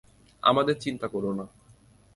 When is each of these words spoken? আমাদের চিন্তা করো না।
আমাদের 0.43 0.75
চিন্তা 0.79 1.07
করো 1.07 1.31
না। 1.33 1.45